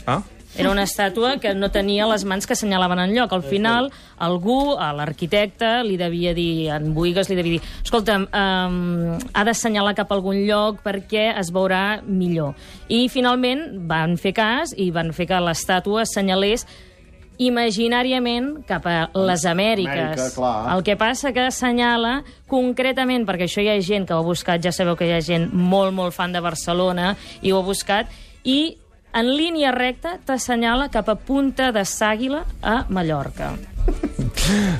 Ah? 0.05 0.21
Era 0.57 0.71
una 0.71 0.83
estàtua 0.87 1.35
que 1.39 1.53
no 1.53 1.69
tenia 1.69 2.07
les 2.09 2.25
mans 2.25 2.47
que 2.47 2.55
assenyalaven 2.57 3.03
en 3.03 3.13
lloc. 3.13 3.33
Al 3.35 3.43
final, 3.45 3.91
algú, 4.17 4.73
a 4.81 4.89
l'arquitecte, 4.97 5.83
li 5.85 5.95
devia 5.99 6.33
dir, 6.33 6.69
en 6.73 6.91
Boigues 6.95 7.29
li 7.29 7.37
devia 7.37 7.59
dir, 7.59 7.71
escolta'm, 7.83 8.25
um, 8.33 9.15
ha 9.33 9.45
d'assenyalar 9.45 9.93
cap 9.99 10.09
a 10.09 10.17
algun 10.17 10.41
lloc 10.47 10.81
perquè 10.85 11.29
es 11.37 11.53
veurà 11.53 12.01
millor. 12.03 12.57
I 12.89 13.07
finalment 13.13 13.85
van 13.89 14.17
fer 14.17 14.33
cas 14.33 14.73
i 14.75 14.89
van 14.95 15.13
fer 15.13 15.29
que 15.29 15.41
l'estàtua 15.43 16.07
assenyalés 16.07 16.65
imaginàriament 17.39 18.65
cap 18.67 18.83
a 18.89 18.97
les 19.15 19.45
Amèriques. 19.47 19.95
Amèrica, 19.95 20.27
clar. 20.35 20.75
El 20.75 20.83
que 20.83 20.97
passa 20.99 21.31
que 21.31 21.45
assenyala 21.47 22.19
concretament, 22.51 23.23
perquè 23.29 23.47
això 23.47 23.63
hi 23.63 23.69
ha 23.71 23.79
gent 23.79 24.09
que 24.09 24.17
ho 24.17 24.19
ha 24.19 24.27
buscat, 24.27 24.59
ja 24.65 24.73
sabeu 24.75 24.97
que 24.99 25.07
hi 25.07 25.15
ha 25.15 25.23
gent 25.23 25.47
molt, 25.53 25.95
molt 25.95 26.17
fan 26.17 26.35
de 26.35 26.43
Barcelona, 26.43 27.13
i 27.41 27.53
ho 27.53 27.61
ha 27.61 27.65
buscat, 27.65 28.11
i 28.43 28.75
en 29.13 29.25
línia 29.35 29.71
recta 29.71 30.17
t'assenyala 30.25 30.89
cap 30.93 31.09
a 31.09 31.15
Punta 31.15 31.71
de 31.75 31.81
Sàguila 31.85 32.43
a 32.61 32.85
Mallorca. 32.89 33.53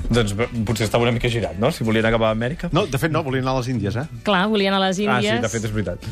Doncs 0.09 0.33
potser 0.65 0.85
estava 0.87 1.03
una 1.05 1.11
mica 1.13 1.29
girat, 1.29 1.57
no? 1.61 1.71
Si 1.71 1.83
volien 1.83 2.05
acabar 2.05 2.29
a 2.29 2.35
Amèrica. 2.37 2.69
No, 2.73 2.85
de 2.87 2.97
fet, 3.01 3.11
no, 3.11 3.23
volia 3.23 3.41
anar 3.41 3.55
a 3.55 3.59
les 3.59 3.67
Índies, 3.69 3.95
eh? 3.97 4.05
Clar, 4.25 4.47
volien 4.49 4.73
a 4.73 4.79
les 4.79 4.99
Ah, 4.99 5.03
Índies. 5.03 5.35
sí, 5.35 5.41
de 5.41 5.49
fet 5.49 5.65
és 5.65 5.73
veritat. 5.73 6.05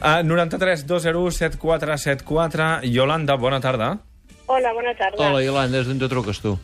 Uh, 0.00 0.22
93 0.24 0.86
201 0.86 1.30
7474 1.38 2.84
Yolanda, 2.84 3.36
bona 3.36 3.60
tarda. 3.60 3.98
Hola, 4.46 4.72
bona 4.72 4.94
tarda. 4.98 5.18
Hola, 5.28 5.42
Iolanda, 5.44 5.78
des 5.78 5.86
d'on 5.86 5.98
te 5.98 6.08
truques 6.08 6.40
tu? 6.40 6.56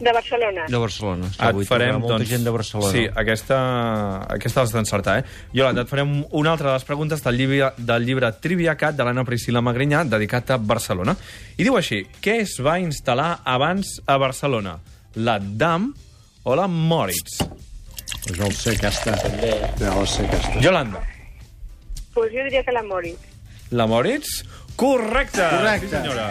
De 0.00 0.12
Barcelona. 0.12 0.64
De 0.68 0.76
Barcelona. 0.78 1.26
Està, 1.30 1.44
Et 1.48 1.54
avui 1.54 1.64
farem, 1.68 1.98
molta 2.00 2.16
doncs... 2.18 2.28
gent 2.28 2.44
de 2.44 2.50
Barcelona. 2.50 2.90
Sí, 2.92 3.04
aquesta, 3.22 3.58
aquesta 4.34 4.60
l'has 4.64 4.72
d'encertar, 4.74 5.18
eh? 5.20 5.24
Yolanda, 5.52 5.82
et 5.84 5.88
farem 5.92 6.24
una 6.32 6.52
altra 6.52 6.68
de 6.68 6.74
les 6.78 6.84
preguntes 6.88 7.22
del 7.24 7.36
llibre, 7.38 7.72
del 7.78 8.04
llibre 8.08 8.32
Triviacat 8.42 8.96
de 8.98 9.04
l'Anna 9.06 9.24
Priscila 9.24 9.62
Magrinyà, 9.62 10.04
dedicat 10.08 10.50
a 10.50 10.58
Barcelona. 10.58 11.14
I 11.56 11.62
diu 11.68 11.76
així, 11.78 12.02
què 12.20 12.40
es 12.42 12.56
va 12.64 12.78
instal·lar 12.82 13.40
abans 13.44 14.00
a 14.06 14.16
Barcelona? 14.18 14.78
La 15.16 15.38
DAM 15.38 15.92
o 16.44 16.54
la 16.58 16.66
Moritz? 16.68 17.38
Pues 18.26 18.38
no 18.38 18.46
el 18.46 18.52
sé, 18.54 18.74
aquesta. 18.76 19.14
Ja 19.78 19.94
la 19.94 20.06
sé, 20.06 20.26
aquesta. 20.26 20.60
Yolanda, 20.60 21.00
Pues 22.14 22.30
jo 22.32 22.44
diria 22.44 22.62
que 22.62 22.70
la 22.72 22.82
Moritz. 22.82 23.18
la 23.70 23.86
Moritz? 23.90 24.44
Correcte! 24.76 25.38
Correcte. 25.38 25.86
Sí, 25.86 25.92
senyora. 25.94 26.30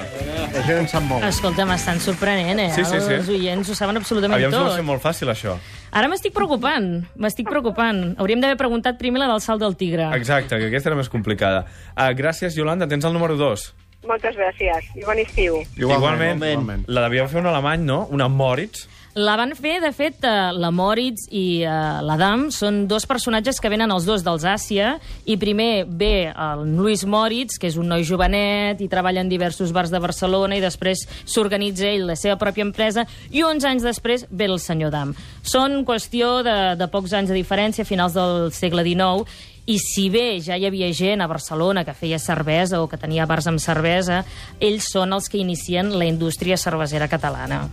La 0.53 0.63
gent 0.67 0.81
en 0.81 0.87
sap 0.91 1.05
molt. 1.07 1.23
Escolta, 1.23 1.63
m'estan 1.67 2.01
sorprenent, 2.03 2.59
eh? 2.59 2.69
Sí, 2.75 2.83
sí, 2.83 2.99
sí. 2.99 3.13
Els 3.15 3.29
oients 3.31 3.69
ho 3.71 3.75
saben 3.77 3.97
absolutament 4.01 4.35
Aviam 4.35 4.51
tot. 4.51 4.67
va 4.67 4.75
ser 4.75 4.83
molt 4.83 5.03
fàcil, 5.03 5.31
això. 5.31 5.55
Ara 5.95 6.09
m'estic 6.11 6.33
preocupant, 6.35 6.89
m'estic 7.15 7.47
preocupant. 7.47 8.01
Hauríem 8.19 8.41
d'haver 8.43 8.57
preguntat 8.59 8.99
primer 8.99 9.21
la 9.23 9.29
del 9.31 9.39
salt 9.45 9.63
del 9.63 9.77
tigre. 9.79 10.09
Exacte, 10.17 10.59
que 10.59 10.67
aquesta 10.67 10.91
era 10.91 10.99
més 10.99 11.09
complicada. 11.09 11.63
Uh, 11.95 12.09
gràcies, 12.17 12.57
Yolanda. 12.59 12.87
Tens 12.91 13.05
el 13.07 13.15
número 13.15 13.37
2. 13.39 13.63
Moltes 14.09 14.35
gràcies 14.35 14.89
i 14.99 15.05
bon 15.07 15.19
estiu. 15.21 15.61
Igualment, 15.79 16.43
igualment. 16.43 16.83
la 16.91 17.05
devia 17.05 17.23
fer 17.31 17.39
un 17.39 17.47
alemany, 17.47 17.85
no? 17.87 18.01
Una 18.11 18.27
Moritz. 18.27 18.89
La 19.13 19.35
van 19.37 19.51
fer, 19.53 19.75
de 19.77 19.91
fet, 19.93 20.23
eh, 20.25 20.29
la 20.57 20.71
Moritz 20.73 21.27
i 21.29 21.61
eh, 21.61 21.73
la 22.01 22.15
Dam 22.17 22.47
són 22.49 22.87
dos 22.89 23.05
personatges 23.05 23.59
que 23.61 23.69
venen 23.69 23.91
els 23.93 24.07
dos 24.09 24.23
dels 24.25 24.41
Àsia 24.41 24.95
i 25.29 25.35
primer 25.37 25.85
ve 25.85 26.31
el 26.31 26.63
Luis 26.73 27.03
Moritz, 27.05 27.59
que 27.61 27.69
és 27.69 27.77
un 27.77 27.91
noi 27.93 28.01
jovenet 28.09 28.81
i 28.81 28.87
treballa 28.89 29.21
en 29.21 29.29
diversos 29.29 29.69
bars 29.69 29.93
de 29.93 30.01
Barcelona 30.01 30.57
i 30.57 30.63
després 30.65 31.05
s'organitza 31.29 31.91
ell 31.91 32.07
la 32.09 32.17
seva 32.17 32.39
pròpia 32.41 32.65
empresa 32.65 33.05
i 33.29 33.45
uns 33.45 33.69
anys 33.69 33.85
després 33.85 34.25
ve 34.31 34.49
el 34.49 34.57
senyor 34.57 34.89
Dam. 34.89 35.13
Són 35.45 35.83
qüestió 35.85 36.39
de, 36.41 36.57
de 36.81 36.89
pocs 36.89 37.13
anys 37.13 37.29
de 37.29 37.37
diferència, 37.37 37.85
finals 37.85 38.17
del 38.17 38.49
segle 38.49 38.81
XIX, 38.81 39.29
i 39.69 39.77
si 39.77 40.09
bé 40.09 40.41
ja 40.41 40.57
hi 40.57 40.65
havia 40.65 40.89
gent 40.89 41.21
a 41.21 41.29
Barcelona 41.29 41.85
que 41.85 41.93
feia 41.93 42.17
cervesa 42.17 42.81
o 42.81 42.89
que 42.89 42.97
tenia 42.97 43.29
bars 43.29 43.45
amb 43.45 43.61
cervesa, 43.61 44.23
ells 44.57 44.89
són 44.89 45.13
els 45.13 45.29
que 45.29 45.37
inicien 45.37 45.93
la 45.93 46.09
indústria 46.09 46.57
cervesera 46.57 47.07
catalana. 47.07 47.67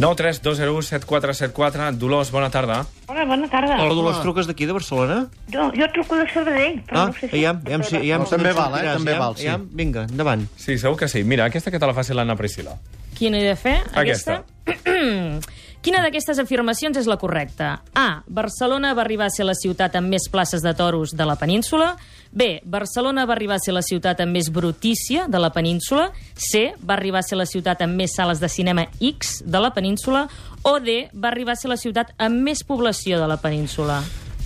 9 0.00 0.16
3 0.16 0.40
2 0.40 0.56
0 0.56 0.80
7 0.82 1.04
4 1.04 1.34
7 1.34 1.52
4 1.52 1.92
Dolors, 2.00 2.30
bona 2.32 2.48
tarda. 2.48 2.86
Hola, 3.06 3.26
bona 3.28 3.48
tarda. 3.52 3.76
Hola, 3.82 3.92
Dolors, 3.92 4.22
truques 4.24 4.46
d'aquí, 4.48 4.64
de 4.64 4.72
Barcelona? 4.72 5.26
Jo, 5.52 5.66
jo 5.76 5.88
truco 5.92 6.16
de 6.16 6.24
Sabadell, 6.32 6.78
però 6.88 7.02
Ah, 7.02 7.06
no 7.10 7.12
sé 7.12 7.28
si... 7.28 7.34
aviam, 7.36 7.60
aviam, 7.66 7.84
si, 7.84 7.96
aviam, 7.98 8.24
No, 8.24 8.30
també 8.30 8.54
val, 8.56 8.78
eh? 8.80 8.86
També 8.94 9.18
val, 9.20 9.36
sí. 9.36 9.44
aviam, 9.44 9.66
vinga, 9.76 10.06
endavant. 10.08 10.46
Sí, 10.56 10.78
segur 10.80 10.96
que 10.96 11.08
sí. 11.12 11.20
Mira, 11.22 11.44
aquesta 11.52 11.70
que 11.70 11.78
te 11.78 11.86
la 11.90 11.92
faci 11.92 12.16
l'Anna 12.16 12.36
Priscila. 12.38 12.78
Quina 13.18 13.42
he 13.42 13.44
de 13.44 13.56
fer? 13.60 13.76
Aquesta. 13.92 14.40
Quina 15.80 16.02
d'aquestes 16.04 16.36
afirmacions 16.36 16.98
és 17.00 17.06
la 17.08 17.16
correcta? 17.16 17.70
A. 17.96 18.20
Barcelona 18.28 18.90
va 18.92 19.00
arribar 19.00 19.30
a 19.30 19.32
ser 19.32 19.46
la 19.48 19.54
ciutat 19.56 19.94
amb 19.96 20.12
més 20.12 20.26
places 20.28 20.60
de 20.60 20.74
toros 20.76 21.14
de 21.16 21.24
la 21.24 21.38
península. 21.40 21.94
B. 22.36 22.60
Barcelona 22.68 23.24
va 23.24 23.32
arribar 23.32 23.56
a 23.56 23.64
ser 23.64 23.72
la 23.72 23.80
ciutat 23.80 24.20
amb 24.20 24.36
més 24.36 24.50
brutícia 24.52 25.24
de 25.24 25.40
la 25.40 25.48
península. 25.54 26.10
C. 26.36 26.74
Va 26.84 26.98
arribar 26.98 27.22
a 27.24 27.26
ser 27.26 27.38
la 27.40 27.46
ciutat 27.48 27.80
amb 27.86 27.96
més 27.96 28.12
sales 28.12 28.42
de 28.44 28.50
cinema 28.52 28.84
X 29.00 29.38
de 29.46 29.62
la 29.64 29.70
península. 29.72 30.26
O 30.68 30.74
D. 30.84 31.06
Va 31.16 31.30
arribar 31.32 31.56
a 31.56 31.60
ser 31.62 31.72
la 31.72 31.78
ciutat 31.80 32.12
amb 32.18 32.44
més 32.44 32.60
població 32.60 33.16
de 33.16 33.30
la 33.30 33.38
península. 33.40 34.02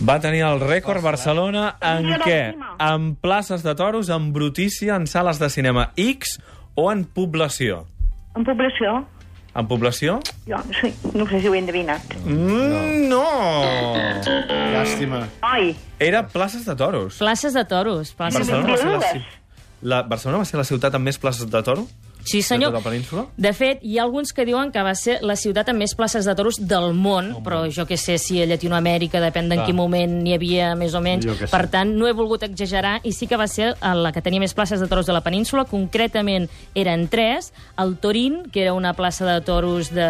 Va 0.07 0.21
tenir 0.23 0.45
el 0.47 0.63
rècord 0.63 1.03
Barcelona 1.03 1.73
en 1.83 2.15
què? 2.23 2.55
En 2.79 3.17
places 3.19 3.67
de 3.67 3.75
toros, 3.75 4.07
en 4.09 4.31
brutícia, 4.33 4.95
en 4.95 5.11
sales 5.11 5.43
de 5.43 5.51
cinema 5.51 5.91
X 5.97 6.39
o 6.79 6.93
en 6.93 7.03
població? 7.05 7.89
En 8.35 8.47
població, 8.47 9.01
En 9.55 9.69
població? 9.71 10.19
jo 10.49 10.57
sí, 10.81 10.91
no 11.15 11.27
sé 11.31 11.41
si 11.41 11.47
ho 11.49 11.55
he 11.55 11.59
endevinat. 11.63 12.03
Mm, 12.27 13.09
no! 13.09 13.23
Llàstima. 14.75 15.29
Ai, 15.43 15.77
Era 16.03 16.27
places 16.27 16.65
de 16.67 16.75
toros. 16.77 17.19
Places 17.19 17.55
de 17.55 17.65
toros. 17.65 18.13
Places 18.19 18.49
Barcelona 18.49 18.73
va, 18.73 18.77
ser 18.77 18.87
la, 18.87 18.97
Dues. 18.99 19.13
ci- 19.13 19.25
la, 19.83 20.03
Barcelona 20.03 20.39
va 20.43 20.45
ser 20.51 20.59
la 20.59 20.65
ciutat 20.65 20.95
amb 20.99 21.05
més 21.07 21.19
places 21.23 21.47
de 21.51 21.63
toro? 21.63 21.87
Sí, 22.25 22.43
senyor. 22.43 22.73
De 22.73 22.79
tota 22.79 22.89
la 22.89 22.91
península? 22.91 23.27
De 23.37 23.53
fet, 23.53 23.83
hi 23.85 23.99
ha 23.99 24.03
alguns 24.05 24.33
que 24.33 24.47
diuen 24.49 24.73
que 24.73 24.83
va 24.83 24.95
ser 24.97 25.19
la 25.23 25.37
ciutat 25.37 25.69
amb 25.69 25.83
més 25.85 25.95
places 25.95 26.25
de 26.25 26.35
toros 26.35 26.57
del 26.61 26.95
món, 26.97 27.31
però 27.45 27.63
jo 27.71 27.85
que 27.87 27.99
sé 28.01 28.17
si 28.19 28.41
a 28.43 28.47
Llatinoamèrica, 28.49 29.21
depèn 29.21 29.51
d'en 29.53 29.65
quin 29.67 29.77
moment 29.77 30.17
n'hi 30.25 30.35
havia 30.35 30.73
més 30.79 30.95
o 30.97 31.03
menys. 31.05 31.45
Per 31.53 31.63
tant, 31.73 31.93
no 31.95 32.09
he 32.09 32.15
volgut 32.17 32.43
exagerar 32.47 32.97
i 33.05 33.13
sí 33.13 33.29
que 33.31 33.37
va 33.37 33.47
ser 33.49 33.75
la 33.81 34.13
que 34.13 34.23
tenia 34.25 34.41
més 34.41 34.57
places 34.57 34.81
de 34.81 34.89
toros 34.89 35.07
de 35.07 35.13
la 35.17 35.23
península. 35.25 35.67
Concretament 35.69 36.49
eren 36.75 37.07
tres. 37.13 37.53
El 37.79 37.97
Torín, 38.01 38.45
que 38.51 38.65
era 38.65 38.73
una 38.73 38.95
plaça 38.97 39.27
de 39.29 39.39
toros 39.45 39.93
de 39.95 40.09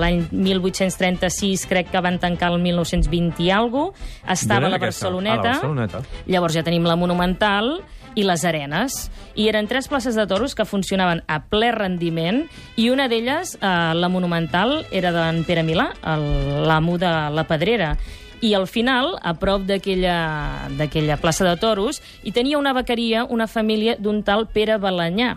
l'any 0.00 0.26
1836, 0.32 1.66
crec 1.70 1.90
que 1.92 2.00
van 2.00 2.18
tancar 2.18 2.52
el 2.54 2.60
1920 2.64 3.44
i 3.44 3.50
alguna 3.50 3.92
cosa. 3.92 4.32
Estava 4.32 4.66
a 4.66 4.70
la? 4.70 4.78
Barceloneta. 4.78 5.34
A 5.34 5.44
la 5.44 5.52
Barceloneta. 5.52 6.02
Llavors 6.26 6.56
ja 6.56 6.64
tenim 6.66 6.88
la 6.88 6.96
Monumental 6.96 7.80
i 8.14 8.24
les 8.24 8.44
Arenes. 8.44 9.10
I 9.34 9.48
eren 9.48 9.68
tres 9.68 9.88
places 9.88 10.14
de 10.14 10.26
toros 10.26 10.54
que 10.54 10.66
funcionaven 10.66 11.22
a 11.26 11.40
ple 11.50 11.72
rendiment 11.72 12.44
i 12.76 12.90
una 12.90 13.08
d'elles, 13.08 13.56
eh, 13.60 13.92
la 13.94 14.08
Monumental, 14.08 14.84
era 14.90 15.12
d'en 15.12 15.44
Pere 15.44 15.62
Milà, 15.62 15.90
l'amo 16.04 16.98
de 16.98 17.12
la 17.30 17.46
Pedrera. 17.48 17.96
I 18.40 18.54
al 18.54 18.66
final, 18.66 19.18
a 19.20 19.34
prop 19.36 19.66
d'aquella 19.68 21.18
plaça 21.20 21.44
de 21.44 21.56
toros, 21.60 22.00
hi 22.24 22.32
tenia 22.32 22.58
una 22.58 22.72
vaqueria, 22.72 23.26
una 23.28 23.46
família 23.46 23.96
d'un 24.00 24.22
tal 24.24 24.46
Pere 24.48 24.78
Balanyà, 24.80 25.36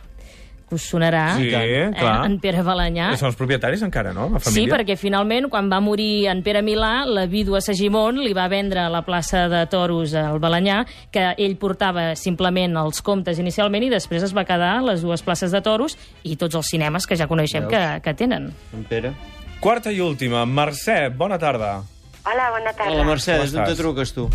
que 0.73 0.79
us 0.79 0.87
sonarà. 0.89 1.35
Sí, 1.37 1.49
eh, 1.53 1.91
clar. 1.93 2.25
En 2.25 2.39
Pere 2.41 2.63
Balanyà. 2.65 3.11
Són 3.19 3.29
els 3.29 3.37
propietaris 3.37 3.83
encara, 3.85 4.13
no? 4.13 4.29
La 4.33 4.39
Sí, 4.39 4.49
família? 4.49 4.75
perquè 4.75 4.95
finalment, 4.97 5.49
quan 5.49 5.69
va 5.71 5.79
morir 5.79 6.27
en 6.31 6.41
Pere 6.43 6.61
Milà, 6.65 7.05
la 7.05 7.25
vídua 7.27 7.61
Segimon 7.61 8.19
li 8.23 8.33
va 8.33 8.47
vendre 8.49 8.87
la 8.89 9.03
plaça 9.05 9.47
de 9.49 9.65
toros 9.67 10.13
al 10.15 10.39
Balanyà, 10.39 10.85
que 11.11 11.33
ell 11.37 11.55
portava 11.57 12.15
simplement 12.15 12.75
els 12.77 13.01
comptes 13.01 13.39
inicialment 13.39 13.83
i 13.83 13.89
després 13.93 14.23
es 14.23 14.33
va 14.35 14.43
quedar 14.45 14.81
les 14.83 15.01
dues 15.01 15.21
places 15.21 15.51
de 15.51 15.61
toros 15.61 15.97
i 16.23 16.35
tots 16.35 16.55
els 16.55 16.65
cinemes 16.67 17.05
que 17.07 17.15
ja 17.15 17.27
coneixem 17.27 17.67
que, 17.69 17.83
que 18.03 18.13
tenen. 18.13 18.51
En 18.73 18.83
Pere. 18.89 19.13
Quarta 19.59 19.91
i 19.91 19.99
última. 20.01 20.45
Mercè, 20.45 21.09
bona 21.15 21.37
tarda. 21.39 21.83
Hola, 22.25 22.49
bona 22.51 22.73
tarda. 22.73 22.91
Hola, 22.91 23.03
Mercè, 23.03 23.37
d'on 23.51 23.63
te 23.65 23.75
truques, 23.75 24.13
tu? 24.13 24.29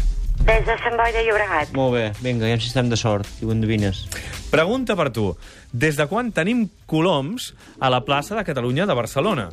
Des 0.47 0.64
de 0.64 0.75
Sant 0.80 0.97
Boi 0.97 1.12
de 1.12 1.23
Llobregat. 1.26 1.73
Molt 1.76 1.95
bé, 1.95 2.04
vinga, 2.23 2.49
ja 2.49 2.59
si 2.61 2.71
estem 2.71 2.88
de 2.90 2.97
sort, 2.97 3.28
i 3.42 3.47
ho 3.47 3.52
endevines. 3.52 4.04
Pregunta 4.52 4.97
per 4.97 5.11
tu. 5.12 5.33
Des 5.73 5.99
de 5.99 6.07
quan 6.09 6.30
tenim 6.33 6.66
coloms 6.88 7.52
a 7.80 7.90
la 7.92 8.00
plaça 8.07 8.37
de 8.38 8.45
Catalunya 8.47 8.87
de 8.88 8.97
Barcelona? 8.97 9.49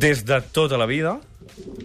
Des 0.00 0.24
de 0.24 0.40
tota 0.54 0.78
la 0.80 0.86
vida? 0.88 1.18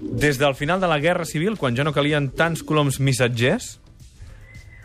Des 0.01 0.37
del 0.39 0.55
final 0.55 0.79
de 0.79 0.87
la 0.87 0.99
Guerra 0.99 1.25
Civil, 1.25 1.57
quan 1.57 1.75
ja 1.75 1.83
no 1.83 1.93
calien 1.93 2.29
tants 2.31 2.63
coloms 2.63 3.01
missatgers? 3.03 3.79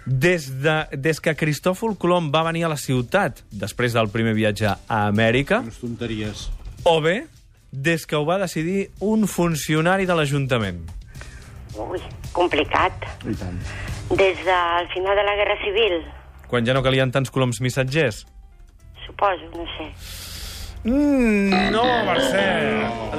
Des, 0.07 0.49
de, 0.65 0.79
des 0.97 1.21
que 1.23 1.37
Cristòfol 1.39 1.95
Colom 2.01 2.33
va 2.35 2.43
venir 2.49 2.65
a 2.67 2.73
la 2.73 2.79
ciutat 2.81 3.45
després 3.53 3.95
del 3.95 4.09
primer 4.11 4.33
viatge 4.35 4.73
a 4.73 5.05
Amèrica? 5.07 5.61
Unes 5.63 5.79
tonteries. 5.79 6.49
O 6.89 6.99
bé, 7.05 7.27
des 7.71 8.07
que 8.09 8.17
ho 8.19 8.25
va 8.27 8.41
decidir 8.41 8.89
un 8.99 9.29
funcionari 9.31 10.09
de 10.09 10.17
l'Ajuntament? 10.19 10.81
Ui, 11.79 12.01
complicat. 12.33 12.93
I 13.29 13.35
tant. 13.39 13.61
Des 14.11 14.41
del 14.45 14.89
final 14.95 15.17
de 15.17 15.23
la 15.27 15.37
Guerra 15.39 15.57
Civil, 15.65 16.01
Quan 16.51 16.67
ja 16.67 16.75
no 16.75 16.83
calien 16.83 17.13
tants 17.15 17.31
coloms 17.31 17.61
missatgers? 17.63 18.25
suposo, 19.07 19.47
no 19.55 19.65
sé. 19.77 19.87
Mm, 20.85 21.71
no, 21.75 21.83
Mercè. 22.07 22.45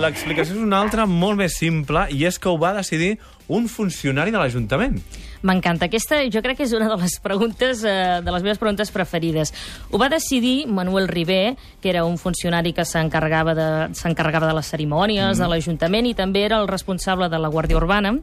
L'explicació 0.01 0.55
és 0.55 0.61
una 0.63 0.79
altra, 0.81 1.05
molt 1.05 1.37
més 1.37 1.55
simple, 1.59 2.07
i 2.09 2.25
és 2.25 2.39
que 2.39 2.49
ho 2.49 2.57
va 2.57 2.73
decidir 2.73 3.17
un 3.47 3.67
funcionari 3.69 4.31
de 4.31 4.39
l'Ajuntament. 4.39 4.97
M'encanta. 5.41 5.87
Aquesta 5.89 6.21
jo 6.29 6.43
crec 6.45 6.59
que 6.59 6.67
és 6.67 6.73
una 6.77 6.87
de 6.91 6.97
les 7.01 7.17
preguntes, 7.23 7.83
eh, 7.83 8.21
de 8.21 8.31
les 8.31 8.43
meves 8.45 8.61
preguntes 8.61 8.91
preferides. 8.93 9.53
Ho 9.89 9.97
va 9.97 10.09
decidir 10.09 10.67
Manuel 10.67 11.07
Ribé, 11.07 11.57
que 11.81 11.89
era 11.89 12.05
un 12.05 12.17
funcionari 12.21 12.73
que 12.73 12.85
s'encarregava 12.85 13.55
de, 13.57 13.69
s'encarregava 13.97 14.47
de 14.47 14.55
les 14.59 14.69
cerimònies 14.69 15.37
mm. 15.37 15.41
de 15.41 15.49
l'Ajuntament 15.49 16.05
i 16.05 16.13
també 16.13 16.45
era 16.45 16.61
el 16.61 16.69
responsable 16.69 17.29
de 17.29 17.39
la 17.41 17.49
Guàrdia 17.49 17.77
Urbana. 17.81 18.19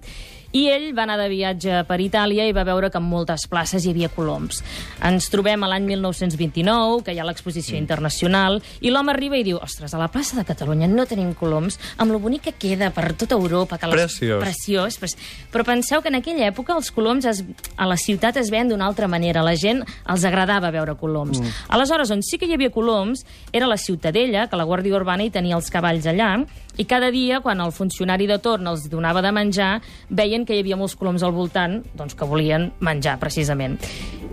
I 0.56 0.64
ell 0.72 0.86
va 0.96 1.04
anar 1.04 1.18
de 1.20 1.26
viatge 1.28 1.82
per 1.88 1.98
Itàlia 2.00 2.46
i 2.48 2.54
va 2.56 2.64
veure 2.64 2.88
que 2.88 2.96
en 3.00 3.04
moltes 3.04 3.44
places 3.50 3.84
hi 3.84 3.92
havia 3.92 4.08
coloms. 4.08 4.62
Ens 5.04 5.28
trobem 5.28 5.64
a 5.64 5.68
l'any 5.68 5.84
1929, 5.90 7.02
que 7.04 7.12
hi 7.12 7.20
ha 7.20 7.26
l'exposició 7.28 7.76
mm. 7.76 7.82
internacional, 7.82 8.60
i 8.80 8.92
l'home 8.92 9.12
arriba 9.12 9.36
i 9.36 9.44
diu, 9.44 9.58
ostres, 9.60 9.92
a 9.92 10.00
la 10.00 10.08
plaça 10.12 10.38
de 10.38 10.46
Catalunya 10.48 10.88
no 10.88 11.04
tenim 11.08 11.34
coloms, 11.36 11.76
amb 12.00 12.14
lo 12.14 12.20
bonic 12.22 12.46
que 12.48 12.54
queda 12.56 12.88
per 12.96 13.10
tota 13.12 13.36
Europa, 13.36 13.76
que 13.76 13.90
les 13.92 14.06
Preciós. 14.06 14.40
preciós, 14.40 14.96
però, 15.02 15.12
però 15.52 15.66
penseu 15.68 16.00
que 16.00 16.08
en 16.08 16.16
aquella 16.22 16.48
època 16.48 16.76
els 16.76 16.90
coloms 16.96 17.28
es, 17.28 17.44
a 17.76 17.88
la 17.90 17.98
ciutat 18.00 18.40
es 18.40 18.48
veien 18.50 18.72
d'una 18.72 18.88
altra 18.88 19.08
manera. 19.08 19.44
La 19.44 19.56
gent 19.56 19.84
els 19.84 20.24
agradava 20.24 20.72
veure 20.72 20.96
coloms. 20.96 21.42
Mm. 21.42 21.52
Aleshores, 21.76 22.10
on 22.14 22.24
sí 22.24 22.40
que 22.40 22.48
hi 22.48 22.56
havia 22.56 22.72
coloms 22.72 23.26
era 23.52 23.68
la 23.68 23.76
Ciutadella, 23.76 24.48
que 24.48 24.56
la 24.56 24.64
Guàrdia 24.64 24.96
Urbana 24.96 25.26
hi 25.26 25.34
tenia 25.34 25.58
els 25.58 25.68
cavalls 25.70 26.08
allà, 26.08 26.32
i 26.78 26.84
cada 26.86 27.10
dia, 27.10 27.40
quan 27.42 27.58
el 27.60 27.72
funcionari 27.74 28.28
de 28.30 28.38
torn 28.38 28.68
els 28.70 28.84
donava 28.90 29.18
de 29.24 29.32
menjar, 29.34 29.80
veien 30.14 30.37
que 30.46 30.56
hi 30.56 30.62
havia 30.62 30.78
molts 30.78 30.96
coloms 30.98 31.24
al 31.24 31.34
voltant 31.34 31.80
doncs, 31.96 32.14
que 32.18 32.28
volien 32.28 32.70
menjar, 32.84 33.18
precisament. 33.22 33.78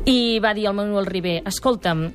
I 0.05 0.39
va 0.43 0.53
dir 0.53 0.67
al 0.69 0.77
Manuel 0.77 1.07
Ribé, 1.09 1.39
escolta'm, 1.45 2.09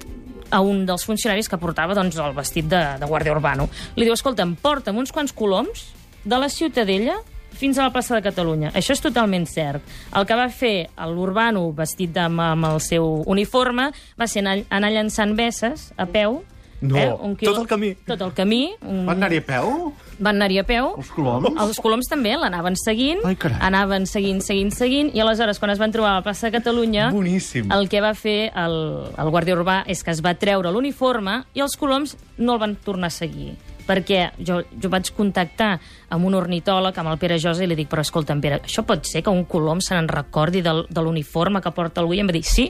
a 0.51 0.61
un 0.67 0.85
dels 0.87 1.05
funcionaris 1.07 1.49
que 1.49 1.59
portava 1.63 1.95
doncs, 1.95 2.19
el 2.19 2.35
vestit 2.35 2.69
de, 2.71 2.81
de 3.01 3.09
guàrdia 3.09 3.35
urbano. 3.35 3.69
Li 3.97 4.07
diu, 4.07 4.15
escolta'm, 4.15 4.57
porta'm 4.61 4.99
uns 4.99 5.15
quants 5.15 5.35
coloms 5.35 5.89
de 6.25 6.39
la 6.39 6.51
Ciutadella 6.51 7.21
fins 7.51 7.79
a 7.79 7.85
la 7.85 7.93
plaça 7.93 8.15
de 8.15 8.23
Catalunya. 8.25 8.71
Això 8.77 8.95
és 8.95 9.03
totalment 9.03 9.47
cert. 9.49 9.85
El 10.17 10.27
que 10.27 10.39
va 10.39 10.49
fer 10.53 10.91
l'Urbano 11.11 11.67
vestit 11.77 12.17
amb, 12.21 12.41
amb 12.41 12.71
el 12.71 12.81
seu 12.85 13.21
uniforme 13.31 13.91
va 14.19 14.29
ser 14.31 14.45
anar, 14.45 14.61
anar 14.71 14.93
llançant 14.95 15.35
besses 15.39 15.91
a 15.97 16.07
peu. 16.07 16.41
No, 16.81 16.97
eh, 16.97 17.37
tot 17.45 17.59
el 17.61 17.67
camí. 17.69 17.91
Tot 18.09 18.23
el 18.25 18.33
camí. 18.33 18.61
Un... 18.81 19.05
Van 19.05 19.19
anar-hi 19.21 19.41
a 19.43 19.45
peu? 19.45 19.93
Van 20.19 20.37
anar-hi 20.37 20.61
a 20.63 20.65
peu. 20.65 20.93
Els 20.97 21.11
coloms? 21.13 21.49
Els 21.61 21.81
coloms 21.85 22.09
també 22.09 22.33
l'anaven 22.41 22.77
seguint, 22.81 23.21
Ai, 23.29 23.37
carai. 23.37 23.59
anaven 23.69 24.07
seguint, 24.09 24.41
seguint, 24.45 24.73
seguint, 24.73 25.11
i 25.17 25.21
aleshores, 25.21 25.61
quan 25.61 25.75
es 25.75 25.81
van 25.81 25.93
trobar 25.93 26.15
a 26.15 26.21
la 26.21 26.25
plaça 26.25 26.49
de 26.49 26.57
Catalunya, 26.57 27.11
Boníssim. 27.13 27.69
el 27.73 27.89
que 27.93 28.01
va 28.01 28.15
fer 28.17 28.53
el, 28.57 28.79
el 29.13 29.33
guàrdia 29.33 29.59
urbà 29.59 29.83
és 29.93 30.03
que 30.05 30.15
es 30.15 30.23
va 30.25 30.33
treure 30.41 30.73
l'uniforme 30.73 31.43
i 31.55 31.61
els 31.61 31.77
coloms 31.77 32.17
no 32.39 32.57
el 32.57 32.63
van 32.65 32.77
tornar 32.85 33.13
a 33.13 33.17
seguir 33.21 33.53
perquè 33.91 34.31
jo, 34.39 34.61
jo 34.79 34.89
vaig 34.93 35.09
contactar 35.17 35.73
amb 36.15 36.27
un 36.29 36.37
ornitòleg, 36.39 36.95
amb 37.01 37.11
el 37.11 37.19
Pere 37.19 37.41
Josa, 37.43 37.65
i 37.65 37.67
li 37.67 37.75
dic, 37.75 37.89
però 37.91 38.05
escolta'm, 38.05 38.39
Pere, 38.41 38.61
això 38.63 38.85
pot 38.87 39.03
ser 39.09 39.25
que 39.27 39.33
un 39.35 39.43
colom 39.51 39.81
se 39.83 39.97
n'en 39.97 40.07
recordi 40.09 40.63
del, 40.63 40.85
de 40.89 41.03
l'uniforme 41.03 41.59
que 41.65 41.73
porta 41.75 42.01
algú? 42.01 42.15
I 42.15 42.23
em 42.23 42.31
va 42.31 42.37
dir, 42.37 42.45
sí. 42.47 42.69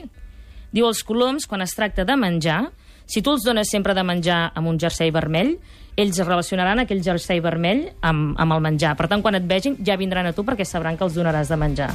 Diu, 0.71 0.87
els 0.87 1.03
coloms, 1.05 1.45
quan 1.51 1.61
es 1.61 1.75
tracta 1.77 2.07
de 2.07 2.15
menjar, 2.17 2.71
si 3.11 3.19
tu 3.19 3.33
els 3.35 3.43
dones 3.43 3.67
sempre 3.67 3.91
de 3.97 4.03
menjar 4.07 4.53
amb 4.55 4.71
un 4.71 4.79
jersei 4.79 5.11
vermell, 5.11 5.57
ells 5.99 6.21
relacionaran 6.23 6.79
aquell 6.79 7.03
jersei 7.03 7.41
vermell 7.43 7.89
amb, 7.99 8.37
amb 8.39 8.55
el 8.55 8.63
menjar. 8.63 8.95
Per 8.95 9.09
tant, 9.11 9.23
quan 9.25 9.35
et 9.35 9.47
vegin, 9.47 9.75
ja 9.83 9.99
vindran 9.99 10.29
a 10.29 10.31
tu 10.31 10.45
perquè 10.47 10.63
sabran 10.63 10.95
que 10.95 11.03
els 11.03 11.17
donaràs 11.19 11.51
de 11.51 11.59
menjar. 11.59 11.91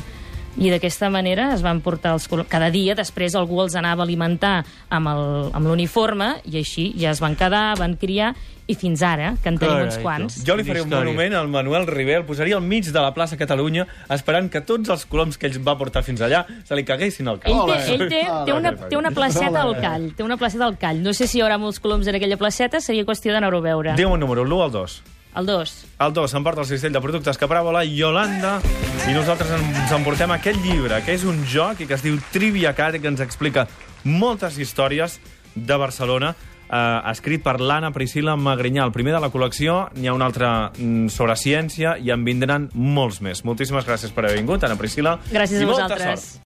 I 0.58 0.70
d'aquesta 0.72 1.10
manera 1.10 1.50
es 1.54 1.60
van 1.62 1.80
portar 1.84 2.14
els. 2.16 2.28
Cada 2.48 2.70
dia 2.70 2.94
després 2.96 3.34
algú 3.36 3.60
els 3.62 3.74
anava 3.76 4.02
a 4.02 4.06
alimentar 4.06 4.64
amb 4.88 5.08
el- 5.08 5.50
amb 5.52 5.66
l'uniforme 5.66 6.36
i 6.44 6.56
així 6.58 6.94
ja 6.98 7.10
es 7.10 7.20
van 7.20 7.36
quedar, 7.36 7.76
van 7.78 7.96
criar 7.96 8.34
i 8.68 8.74
fins 8.74 9.00
ara, 9.02 9.36
que 9.42 9.48
en 9.48 9.58
tenim 9.58 9.84
uns 9.84 9.96
quants. 10.02 10.40
Jo 10.44 10.56
li 10.56 10.64
faré 10.64 10.80
un 10.82 10.88
monument 10.90 11.34
al 11.34 11.46
Manuel 11.46 11.86
Ribé, 11.86 12.16
el 12.16 12.24
posaria 12.24 12.56
al 12.56 12.62
mig 12.62 12.84
de 12.90 12.98
la 13.00 13.12
plaça 13.14 13.36
Catalunya, 13.36 13.86
esperant 14.10 14.50
que 14.50 14.60
tots 14.60 14.88
els 14.88 15.04
coloms 15.06 15.38
que 15.38 15.46
ell 15.46 15.60
va 15.62 15.76
portar 15.78 16.02
fins 16.02 16.20
allà 16.20 16.44
se 16.64 16.74
li 16.74 16.82
caguessin 16.84 17.28
al 17.28 17.38
cap. 17.38 17.52
Ell 17.52 17.60
té, 17.66 17.92
ell 17.92 18.08
té, 18.08 18.22
té, 18.46 18.52
una, 18.52 18.72
té 18.88 18.96
una 18.96 19.10
placeta 19.12 19.62
al 19.62 19.76
call. 19.80 20.08
Té 20.16 20.22
una 20.24 20.36
placeta 20.36 20.64
al 20.64 20.78
call. 20.78 21.00
No 21.02 21.12
sé 21.12 21.28
si 21.28 21.38
hi 21.38 21.42
haurà 21.42 21.58
molts 21.58 21.78
coloms 21.78 22.08
en 22.08 22.16
aquella 22.16 22.36
placeta, 22.36 22.80
seria 22.80 23.04
qüestió 23.04 23.30
d'anar-ho 23.32 23.58
a 23.58 23.60
veure. 23.60 23.94
Diu 23.94 24.10
un 24.10 24.18
número, 24.18 24.42
l'1 24.44 24.64
al 24.64 24.72
2. 24.72 25.02
El 25.36 25.44
2. 25.44 25.72
El 26.00 26.12
2 26.16 26.32
s'emporta 26.32 26.62
el 26.64 26.68
cistell 26.68 26.94
de 26.94 27.00
productes 27.04 27.36
que 27.36 27.48
prava 27.50 27.72
la 27.74 27.84
Yolanda 27.84 28.56
i 29.04 29.12
nosaltres 29.12 29.50
ens 29.52 29.92
emportem 29.92 30.32
aquest 30.32 30.62
llibre, 30.64 31.02
que 31.04 31.12
és 31.12 31.26
un 31.28 31.42
joc 31.44 31.82
i 31.84 31.86
que 31.88 31.96
es 31.98 32.04
diu 32.04 32.16
Trivia 32.32 32.72
Cat 32.76 32.96
i 32.96 33.02
que 33.02 33.10
ens 33.12 33.20
explica 33.20 33.66
moltes 34.08 34.56
històries 34.56 35.18
de 35.54 35.76
Barcelona 35.76 36.32
eh, 36.70 37.10
escrit 37.12 37.44
per 37.44 37.58
l'Anna 37.60 37.92
Priscila 37.94 38.36
Magrinyà, 38.40 38.86
el 38.88 38.94
primer 38.96 39.14
de 39.16 39.20
la 39.22 39.30
col·lecció. 39.32 39.76
N'hi 39.96 40.08
ha 40.08 40.16
un 40.16 40.24
altre 40.24 40.48
mm, 40.72 41.12
sobre 41.12 41.36
ciència 41.38 41.96
i 42.00 42.12
en 42.14 42.24
vindran 42.26 42.70
molts 42.74 43.20
més. 43.24 43.44
Moltíssimes 43.46 43.86
gràcies 43.86 44.14
per 44.16 44.26
haver 44.26 44.40
vingut, 44.40 44.64
Anna 44.64 44.78
Priscila. 44.80 45.18
Gràcies 45.30 45.60
I 45.60 45.64
a 45.64 45.70
molta 45.70 45.86
vosaltres. 45.86 46.24
sort. 46.24 46.32